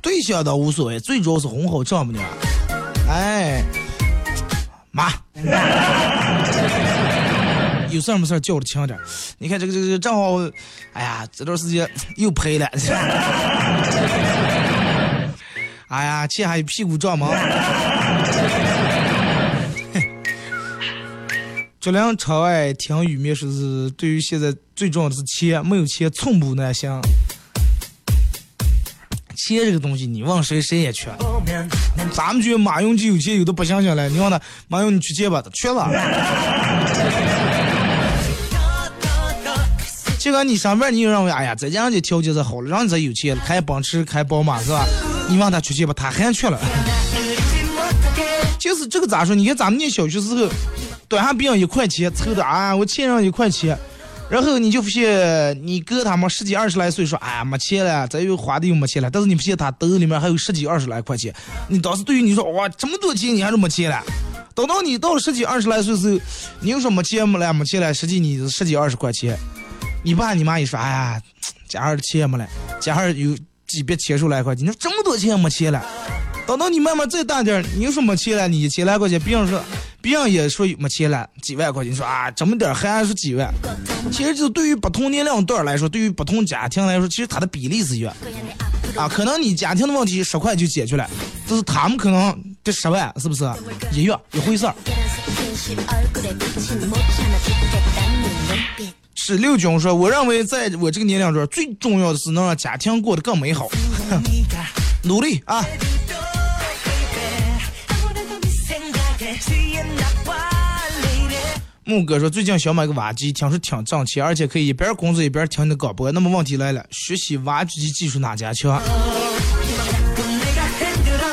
[0.00, 2.24] 对象倒无所谓，最主要是哄好丈母娘。
[3.06, 3.62] 哎，
[4.90, 5.12] 妈，
[7.90, 8.98] 有事没事叫的轻点。
[9.36, 10.38] 你看这个这个正好，
[10.94, 11.86] 哎呀，这段时间
[12.16, 12.64] 又赔了，
[15.88, 17.28] 哎呀，钱还有屁股胀吗？
[21.80, 27.00] 竹林朝外听雨面说是对于现在最重要的是钱，没有钱寸步难行。
[29.36, 31.08] 钱这个东西，你问谁谁也缺。
[32.12, 34.08] 咱们觉得马云就有钱，有的不想想了。
[34.08, 35.88] 你问他，马云你去借吧，他缺了。
[40.18, 44.84] 这个你上班你就认为，哎呀，这家人家条件是好了，让你这有钱了，开奔驰开宝马是吧？
[45.30, 46.58] 你问他去借吧，他还缺了。
[48.58, 49.32] 就是这个咋说？
[49.32, 50.48] 你看咱们念小学时候，
[51.08, 53.76] 短下别人一块钱凑的啊，我欠人一块钱，
[54.28, 61.34] 然后你就发现你哥他们十几二十来岁说，哎没钱了，咱又花的又没钱了，但是你发现他兜里面还有十几二十来块钱，
[61.68, 64.02] 你当时对于你说哇这么多钱你还是没钱了，
[64.54, 66.20] 等到你到了十几二十来岁时候，
[66.60, 69.34] 你又说没钱没了没钱了，实际你十几二十块钱，
[70.04, 71.22] 你爸你妈一说，哎呀
[71.66, 72.46] 家上的钱没了，
[72.80, 73.34] 家上有
[73.66, 75.82] 几百千数来块钱，你说这么多钱没钱了。
[76.46, 79.62] 等到你慢慢再大点，你又说没钱了，你一千来块钱，别人说，
[80.00, 83.52] 别人也说没钱了，几万块钱，说啊这么点还是几万？
[84.12, 88.14] 其实就对于不同年龄段来说，对于不同家庭来说，其实它的比例是一样。
[88.96, 91.08] 啊，可能你家庭的问题十块就解决了，
[91.46, 93.44] 但是他们可能这十万是不是
[93.92, 94.74] 一样一回事儿？
[99.14, 103.68] 十六军说，我认为在我这个年龄段，最重要的是能让家庭过得更美好。
[105.04, 105.64] 努力啊！
[111.88, 116.12] 木哥说：“最近想买个挖机，听说挺挣钱，而且可以一边工作一边听你的广播。
[116.12, 118.78] 那么问题来了，学习挖掘机技术哪家强？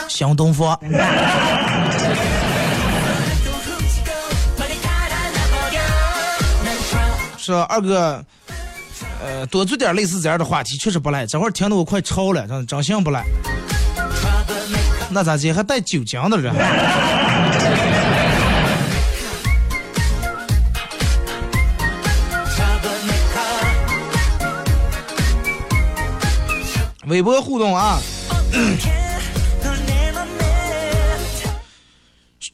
[0.07, 0.79] 向东方。
[7.37, 8.23] 说二哥，
[9.21, 11.25] 呃，多做点类似这样的话题，确实不赖。
[11.25, 13.25] 这会儿听得我快超了，真真心不赖。
[15.09, 16.55] 那咋接还带酒精的人？”
[27.07, 27.99] 微博互动啊，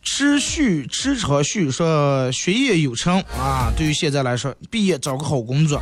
[0.04, 5.82] 持续持长续说学业有成啊，对于现在来说，毕业找个好工作，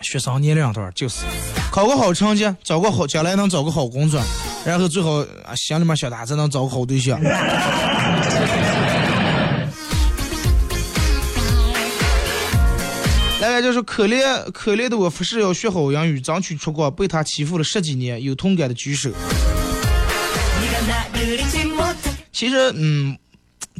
[0.00, 1.20] 学生年龄段就是
[1.70, 4.20] 考个好成绩，找个好将来能找个好工作，
[4.64, 5.10] 然后最好
[5.44, 7.20] 啊心里面想他才能找个好对象。
[13.54, 19.12] 大概就是可怜可怜的我，不是要学好英语，争取出国，被他欺负了十几年，有同感的举手。
[22.32, 23.16] 其实，嗯，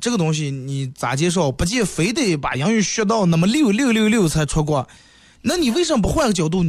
[0.00, 4.86] 这个东西你咋介绍，不见非得把英语学到那么六六六六才出国。
[5.42, 6.62] 那你为什么不换个角度？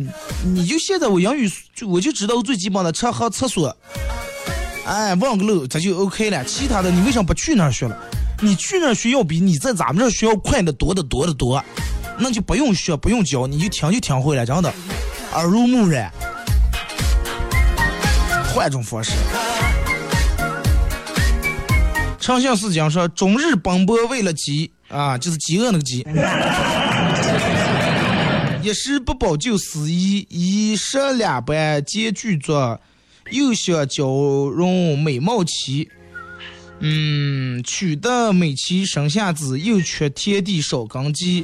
[0.44, 3.78] 你就现在我英语就我就知道最基本的吃喝厕所，
[4.84, 6.44] 哎，忘个漏这就 OK 了。
[6.44, 7.96] 其他的你为什么不去那儿学了？
[8.42, 11.64] 你去那儿学要比你在咱们这儿学要快的多得多得多，
[12.18, 14.74] 那就不用学不用教，你就听就听会了，真的
[15.34, 16.12] 耳濡目染。
[18.54, 19.12] 换种方式。
[22.20, 26.06] 诚信是讲说，终日奔波为了饥啊，就是饥饿那个饥。
[28.64, 32.54] 一时不饱就思衣，一食两半皆具足。
[33.32, 35.90] 又想娇容美貌妻，
[36.80, 41.44] 嗯，娶得美妻生下子，又缺天地少根基。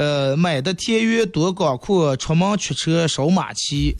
[0.00, 3.94] 呃，买的田园多广阔，出门驱车少马骑。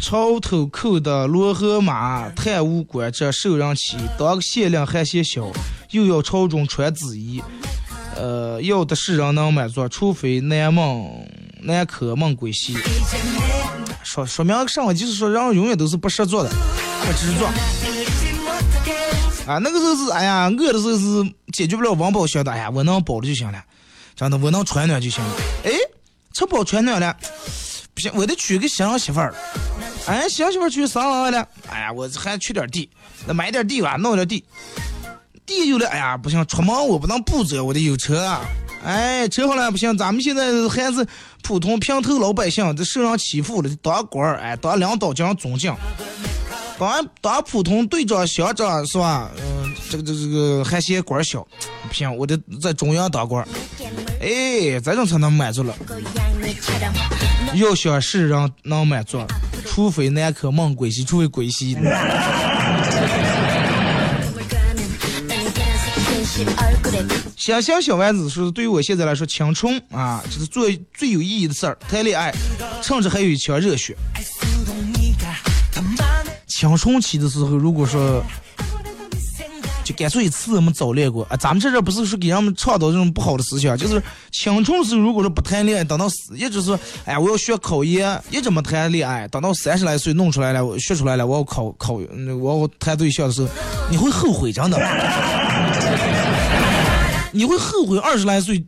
[0.00, 3.98] 朝头扣的罗河马，贪污官这受人欺。
[4.18, 5.52] 当个县令还嫌小，
[5.90, 7.42] 又要朝中穿紫衣。
[8.16, 11.06] 呃，要的是人能满足，除非南梦
[11.60, 12.74] 南柯梦归西。
[14.02, 14.94] 说说明什么？
[14.94, 17.44] 就是说人永远都是不识做的，不执着。
[19.46, 23.62] 啊，那个时候是哎呀，饿的时候是解决不了温饱想的，哎呀，我能饱了就行了，
[24.16, 25.34] 真的我能穿暖就行了。
[25.64, 25.70] 哎，
[26.32, 27.16] 吃饱穿暖了，
[27.94, 29.34] 不行，我得娶个新媳妇儿。
[30.06, 32.88] 哎，新媳妇儿娶生儿了，哎呀，我还缺点地，
[33.26, 34.44] 那买点地吧，弄点地。
[35.46, 38.40] 地有了，哎呀，不行，出门我不能不走，我得有车啊。
[38.84, 41.06] 哎，车好了不行，咱们现在还是
[41.42, 45.76] 普通平头老百姓，这受人欺负了，当官儿，哎，当领导将总将，
[46.78, 49.30] 当当普通队长、乡长是吧？
[49.38, 51.46] 嗯，这个这这个还嫌官儿小，
[51.88, 53.46] 不行，我得在中央当官。
[54.20, 55.74] 哎，这种才能满足了。
[57.54, 59.24] 要想使人能满足，
[59.64, 61.76] 除非南柯梦归西，除非归西。
[67.36, 71.78] 想想小丸子说，对于我现在来说，青春啊，这是做最有意义的事儿。
[71.88, 72.34] 谈恋爱，
[72.82, 73.94] 趁着还有一腔热血。
[76.64, 78.24] 青春期的时候，如果说
[79.84, 84.02] 就干脆一次我们早恋过啊，咱们这这不是说给人们倡导这种不好的思想，就是
[84.32, 92.00] 青春时如果说不谈恋爱，等到死，一直是哎我要学考研，一直没谈恋爱，等到三十来岁弄出来了，我学出来了，我要考考，
[92.40, 93.48] 我要谈对象的时候，
[93.90, 94.78] 你会后悔，真的。
[97.30, 98.64] 你会后悔二十来岁，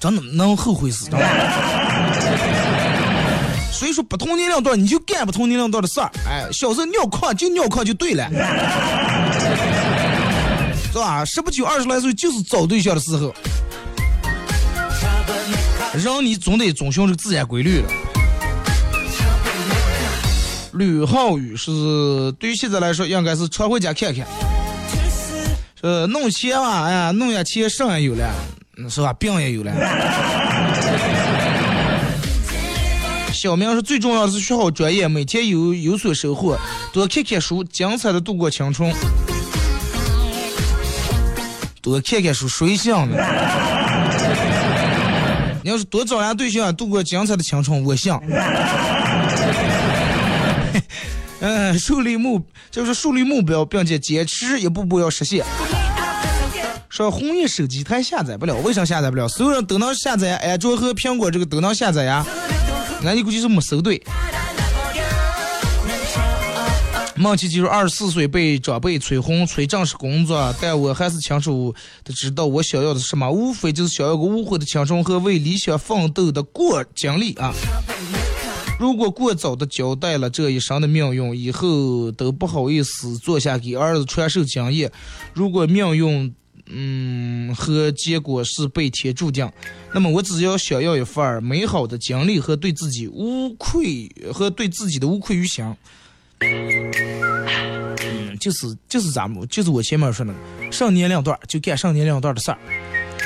[0.00, 1.75] 真的能后悔死，真的。
[3.76, 8.26] 所以说不同年龄段你就干不同年龄段的事儿，哎，小时候尿炕就尿炕就对了，
[10.90, 11.22] 是吧？
[11.26, 13.34] 十不九二十来岁就是找对象的时候，
[15.92, 17.88] 人你总得遵循这个自然规律了。
[20.72, 21.70] 吕浩宇是
[22.38, 24.26] 对于现在来说应该是常回家看看。
[25.82, 28.34] 呃，弄钱嘛，哎呀，弄下钱，肾也有了，
[28.88, 29.12] 是吧？
[29.12, 29.72] 病也有了。
[33.36, 36.58] 小明是，最重要的是学好专业，每天有有所收获，
[36.90, 38.90] 多看看书，精彩的度过青春。
[41.82, 43.18] 多看看书，谁想呢？
[45.62, 48.18] 你要是多找人对象，度过精彩的青春，我想。
[51.40, 55.44] 嗯，树立目就是树立目标，并且坚持一步步要实现。
[56.88, 59.28] 说红叶手机它下载不了，为啥下载不了？
[59.28, 62.24] 所有人都能下载，安卓和苹果这个都能下载呀。
[63.02, 64.02] 那你估计是没搜对。
[67.18, 71.74] 梦琪就是二十四岁被长辈催婚催正式工作，但我还是清楚
[72.04, 77.54] 的知道我想要的是什么，无非就是想要个无悔的青春和为理想奋斗的过经历啊。
[78.78, 84.92] 如果过早的交代了这一生的命运，以后都不好意思坐下给儿子传授经验。
[85.32, 86.34] 如果命运，
[86.68, 89.50] 嗯，和结果是被天注定，
[89.94, 95.64] 那么我只要想要一份美好的经历和对自己无愧和对自己的无愧于心。
[96.40, 100.34] 嗯，就是就是咱们就是我前面说的，
[100.70, 102.58] 上年龄段就干上年龄段的事儿。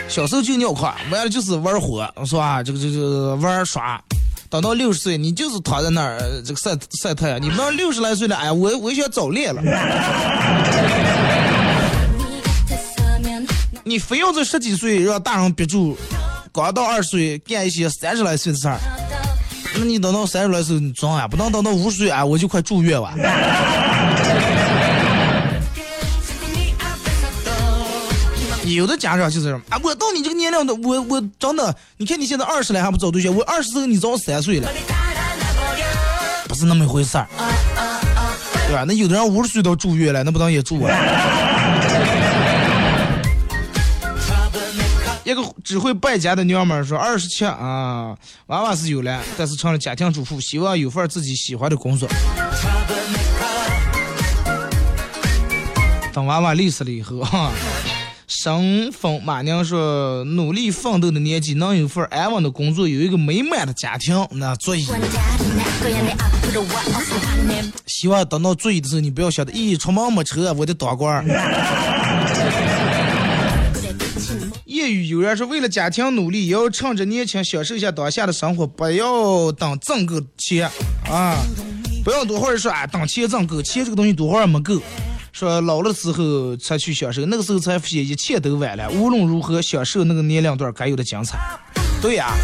[0.09, 2.63] 小时候就尿炕，完了就是玩火，是吧？
[2.63, 4.03] 这个这个玩耍。
[4.49, 7.41] 等到六十岁，你就是躺在那儿，这个晒晒太阳。
[7.41, 9.63] 你到六十来岁了，哎，我我想早恋了。
[13.91, 15.99] 你非要在十几岁让大人憋住，
[16.53, 18.79] 刚到二十岁干一些三十来岁的事儿，
[19.75, 21.27] 那你等到三十来岁你装啊？
[21.27, 23.13] 不能等到五十岁啊，我就快住院了。
[28.65, 34.71] 有的家长就是啊，我到你这个年龄的，我我真的，你看你现在二十来还不找对象，我二十岁你找我三岁了，
[36.47, 37.27] 不是那么一回事儿，
[38.69, 38.85] 对吧？
[38.87, 40.95] 那有的人五十岁都住院了，那不能也住啊。
[45.31, 48.17] 一个只会败家的娘们儿说：“二十七啊，
[48.47, 52.09] 娃娃是有了，但是成了家庭主妇，希望有份自己喜欢的工作。
[56.13, 57.53] 等娃娃累死了以后，哈，
[58.27, 64.85] 生风马娘说：努力奋斗的年纪，能有份安稳的工作，有一个美满的家庭，那足以。
[67.87, 71.25] 希望等到醉的时候，你不要想着，咦，出门没车，我得当官
[74.91, 80.71] 有人说，为了家庭努力，也要趁着年轻享受一下当下的生活，不要等挣够钱
[81.09, 81.37] 啊！
[82.05, 84.81] 不要多会儿说啊，等钱挣够，钱这个东西多会儿没够，
[85.33, 88.89] 说老了之后才去享受，那个时候才发现一切都晚了。
[88.91, 91.39] 无论如何，享受那个年龄段该有的精彩。
[92.01, 92.35] 对呀、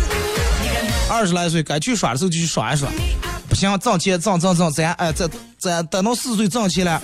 [1.11, 2.89] 二十来岁该去耍的时候就去耍一耍，
[3.49, 7.03] 不行挣钱挣挣挣，咱哎咱咱等到四十岁挣钱了。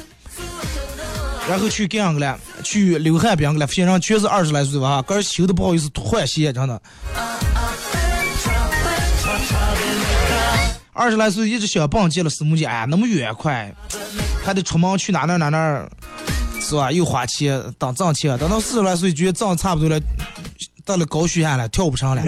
[1.48, 6.80] 然后去干个了，去流汗冰个了，现上全是二十来岁吧，哈，个儿羞的不好意思换鞋，真的。
[10.92, 13.74] 二十来岁一直想蹦极了私募界，哎呀，那么远快，
[14.44, 15.88] 还得出门去哪哪哪哪，
[16.60, 16.92] 是吧？
[16.92, 19.98] 又花钱当挣钱，等到四十来岁觉得挣差不多了，
[20.84, 22.22] 到了高血压了，跳不上了。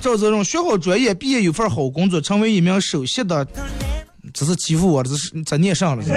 [0.00, 3.44] 赵泽荣学好专业，毕业有份好工作，成为一名首席的。
[4.32, 6.04] 这是欺负我，这是在念上了。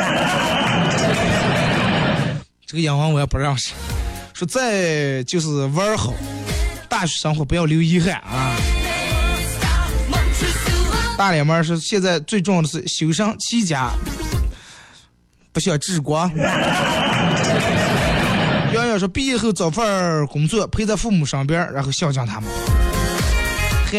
[2.66, 3.74] 这个英文我也不认识。
[4.34, 6.14] 说再就是玩儿好，
[6.90, 8.56] 大学生活不要留遗憾啊。
[11.16, 13.92] 大脸妹儿说现在最重要的是修身齐家，
[15.52, 16.18] 不想治国。
[18.74, 22.50] 洋洋说毕业后找份儿工作，陪在父母身边，然后孝敬他们。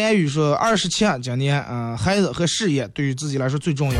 [0.01, 3.99] 韩语说二十七，今年啊、孩子和事业对于自己来说最重要。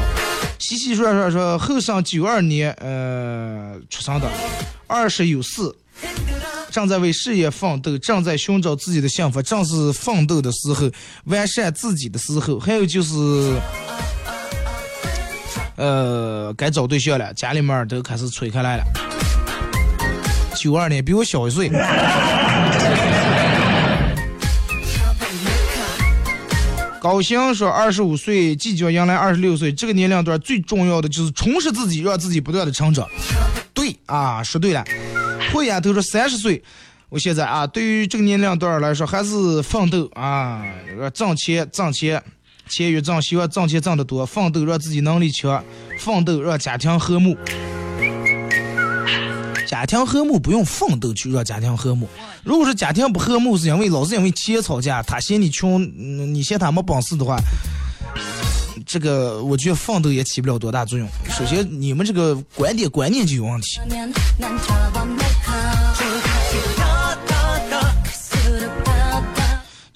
[0.60, 4.30] 西西说说说后生九二年呃出生的，
[4.88, 5.74] 二十有四，
[6.70, 10.92] 正在为事业奋斗，正在寻找自己的幸福，正是奋斗的时候，
[11.26, 12.60] 完善自己的时候。
[12.60, 13.14] 还有就是，
[15.78, 18.84] 呃，该找对象了，家里面都开始催开来了。
[20.56, 21.70] 九二年比我小一岁。
[27.06, 33.08] 高兴说，二十五岁即将迎来二十六岁，这个年龄段最重要的就是充实自己，让自己不断的成长。
[33.76, 34.84] 对啊，说对了。
[35.54, 36.60] 慧眼都说三十岁，
[37.10, 40.66] 我现在啊，对于这个年龄段来说，还是奋斗啊，
[41.14, 42.20] 挣钱挣钱，
[42.70, 45.64] 钱越挣，希望挣钱挣得多，奋斗让自己能力强，
[46.00, 47.38] 奋斗让家庭和睦。
[49.68, 52.08] 家庭和睦不用奋斗去让家庭和睦。
[52.44, 55.82] 如果说家庭不和睦是因为老是因为钱吵架，他嫌你穷，
[56.34, 57.38] 你嫌他没本事的话，
[58.86, 61.08] 这个我觉得奋斗也起不了多大作用。
[61.30, 63.80] 首先你们这个观点观念就有问题。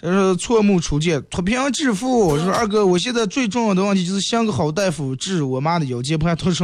[0.02, 2.30] 这是错目初见，脱贫致富。
[2.30, 6.64] 我说二哥，我现在最重要的问题就是想个好大夫治我妈的腰间盘突出。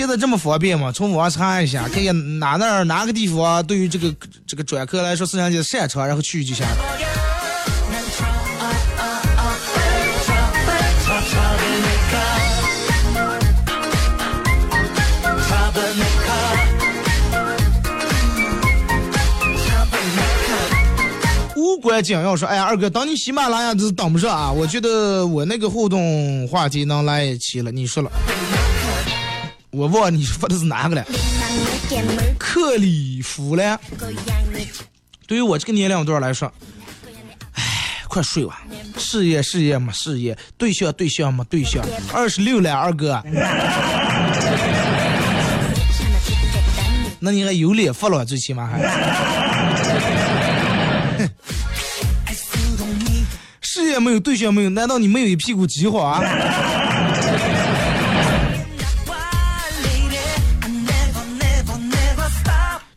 [0.00, 0.90] 现在这么方便吗？
[0.90, 4.10] 从网上查一下， 看看哪那儿哪个地方啊对于这个
[4.46, 6.76] 这个专科来说是人家擅长，然后去就行了。
[21.56, 24.50] 无关紧要说，哎呀，二哥，当你喜马拉雅是当不上啊！
[24.50, 28.10] 我觉得我那个互动话题能来一期了，你说了，
[29.70, 31.04] 我忘了你说的是哪个了？
[32.38, 33.80] 克里夫了。
[35.26, 36.52] 对于我这个年龄段来说，
[37.54, 37.62] 哎，
[38.08, 38.62] 快睡吧，
[38.98, 43.22] 事业事业嘛事业，对象对象嘛对象，二十六了，二哥，
[47.20, 48.80] 那你还有脸发了，最起码还。
[53.60, 56.20] 事业没有，对象没有，难道你没有一屁股计划啊？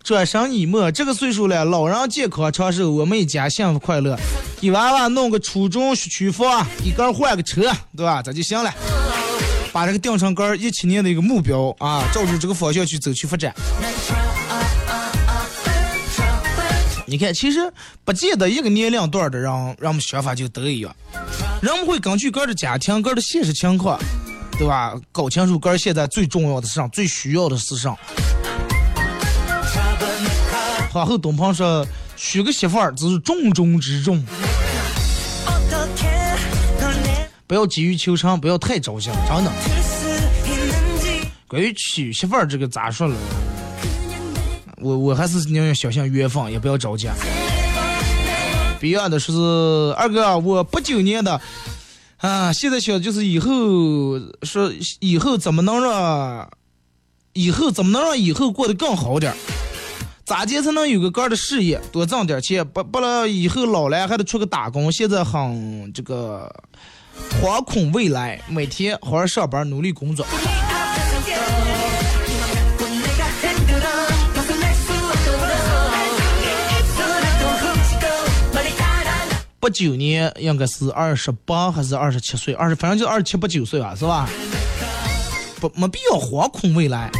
[0.04, 4.20] 转身已末，这个岁数了，老人健康长寿，我们一家幸福快乐。
[4.60, 8.22] 给娃娃弄个初中学区房，一个换个车，对吧？
[8.22, 8.70] 这就行了。
[9.72, 13.54] 把这个定成个一七年的一个目标啊，照着这个方向去走去发展。
[17.06, 17.72] 你看，其实
[18.04, 20.94] 不见得一个年龄段的人，人们想法就都一样。
[21.62, 23.98] 人们会根据个的家庭、个的现实情况，
[24.60, 24.94] 对吧？
[25.14, 27.96] 搞清楚个现在最重要的是啥，最需要的是啥。
[30.94, 31.84] 皇后东鹏说，
[32.16, 34.24] 娶个媳妇儿只是重中之重，
[37.48, 39.52] 不要急于求成，不要太着急，真的。
[41.48, 43.16] 关于娶媳妇儿这个咋说了？
[44.82, 47.10] 我我还是宁愿相信缘分，也不要着急。
[48.80, 51.42] 别样的说是二哥，我八九年的，
[52.18, 53.50] 啊，现在想就是以后
[54.44, 56.48] 说以后怎么能让
[57.34, 59.38] 以后怎么能让以后过得更好点儿？
[60.26, 62.66] 咋接才能有个个儿的事业，多挣点钱？
[62.70, 64.90] 不不了，以后老了还得出个打工。
[64.90, 66.50] 现在很这个
[67.42, 70.26] 惶恐未来，每天好好上班，努力工作。
[79.60, 82.54] 八九年应该是二十八还是二十七岁？
[82.54, 84.30] 二十反正就二十七八九岁吧，是吧？
[85.60, 87.12] 不，没必要惶恐未来，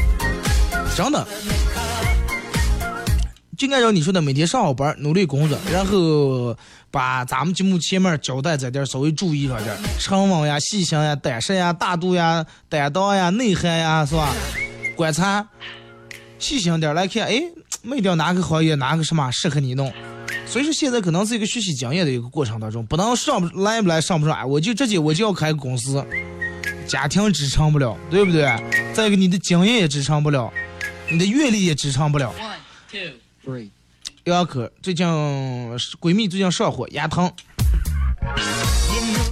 [0.96, 1.28] 真的。
[3.58, 6.58] 就按照你说的，每天上好班，努力工作，然后
[6.90, 14.34] 把咱们节目前面交代这点稍微注意上点，沉稳呀、细心呀、胆识呀、大度呀、担当呀、内涵呀，是吧？
[14.96, 15.48] 观察，
[16.40, 17.44] 细心点来看，哎，
[17.82, 19.92] 没掉哪个行业哪个什么适合你弄。
[20.48, 26.04] 所以说现在可能是一个学习经验的一个过程当中，不能上不来不来上不上，哎，我就直接我就要开个公司，
[26.88, 28.52] 家庭支撑不了，对不对？
[28.94, 30.52] 再一个你的经验也支撑不了，
[31.10, 32.34] 你的阅历也支撑不了。
[32.40, 32.56] One,
[32.92, 33.14] two,
[33.46, 33.70] three.
[34.26, 35.06] 杨可最近
[36.00, 37.32] 闺蜜最近上火牙疼，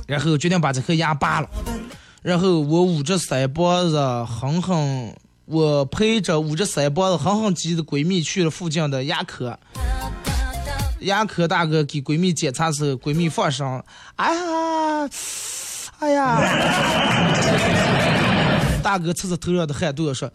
[0.05, 1.49] 然后决定把这颗牙拔了，
[2.22, 9.57] 然后我捂着腮帮子哼哼，我陪着捂着腮帮子哼哼唧的闺蜜去了附近的牙科。
[10.99, 13.82] 牙科大哥给闺蜜检查时，闺蜜放声
[14.18, 15.09] ：“哎呀，
[15.99, 18.00] 哎呀！”
[18.82, 20.29] 大哥擦擦头上的汗，都要说：“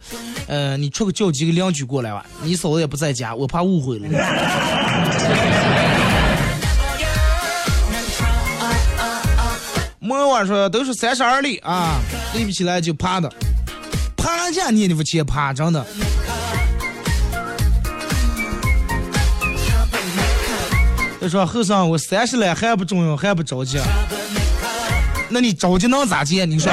[0.47, 4.07] 呃，你出去叫几个邻居过来吧，你嫂子也不在家，我怕误会了。”
[9.99, 11.99] 莫晚说都是三十而立啊，
[12.33, 13.29] 立不起来就趴的，
[14.15, 15.85] 爬架你也不去爬，真的。
[21.19, 23.77] 就说后生我三十了还不重要，还不着急，
[25.27, 26.45] 那你着急能咋接？
[26.45, 26.71] 你说，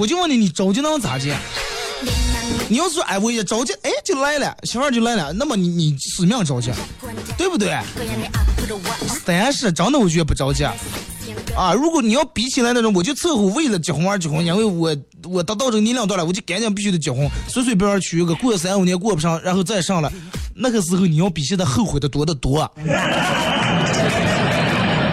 [0.00, 1.30] 我就问你，你着急能咋急？
[2.70, 6.70] 你要说哎，我也着急，哎就来了，媳妇就来了，那么你你死命着急，
[7.36, 7.78] 对不对？
[9.06, 10.64] 三十真的我觉得不着急。
[11.54, 14.96] 啊，如果你要比起来那种，我就凑合为了结婚而结婚，因为我
[15.28, 20.10] 我达到这个年龄段了，我就赶紧必须得结婚，随随便便娶一个，过三五年过不上，然后再上了，
[20.54, 22.72] 那个时候你要比现在后悔的多得多。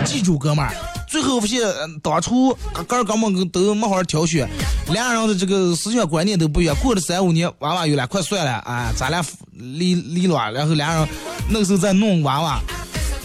[0.05, 0.73] 记住，哥们儿，
[1.07, 1.61] 最后发现
[2.03, 2.53] 当初
[2.85, 4.47] 哥儿哥们都没好好挑选，
[4.89, 11.07] 两人的这个思想观念都不一样，过了三五年娃娃有了，快算了，啊，咱俩离离了，然后两人
[11.49, 12.59] 那个时候再弄娃娃。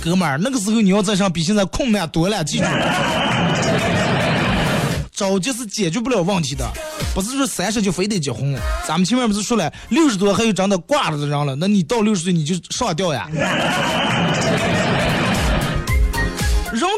[0.01, 2.64] 哥们儿，那个时候你要再上，比现在困难多了，记住。
[5.14, 6.68] 着急是解决不了问题的，
[7.14, 8.59] 不是说三十就非得结婚。
[8.89, 13.28] 咱们前面不是说了，六十多还有长得挂着的人了，那你到六十岁你就上吊呀。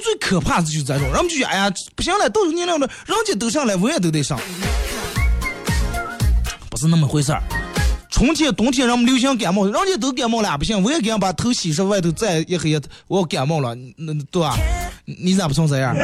[0.05, 4.39] 最可怕的就是这种，人们就觉得哎呀不行了，到这个年龄了，人家都上来，我也都得上，
[6.69, 7.43] 不是那么回事儿。
[8.11, 12.79] 春天、冬天，人们流行感冒，人家都感冒了，不行，我也给人把头洗上，外头再一黑，
[13.09, 14.59] 我感冒了，那对吧？
[15.07, 15.97] 你咋不成这样？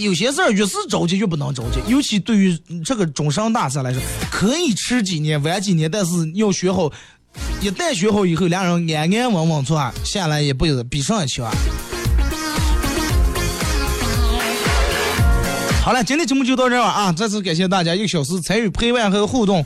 [0.00, 6.90] 有些事儿越是着急越不能着急，尤其对于这个终身大事来说，可以吃几年、玩几年，但是要学好。
[7.60, 11.48] 一旦学好以后，两人安安稳稳做下来，也不比上一强。
[15.82, 17.12] 好了，今天节目就到这儿了啊！
[17.12, 19.64] 再次感谢大家一个小时参与陪伴和互动。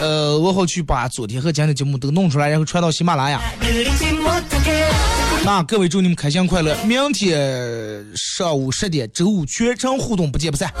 [0.00, 3.40] 呃，我好去把昨天和今天的节目都弄出来，然后传到喜马拉雅。
[5.44, 6.76] 那各位祝你们开心快乐！
[6.84, 10.72] 明天上午十点，周五全程互动，不见不散。